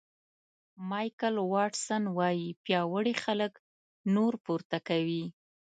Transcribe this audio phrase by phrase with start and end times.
[0.89, 3.51] مایکل واټسن وایي پیاوړي خلک
[4.15, 5.25] نور پورته کوي.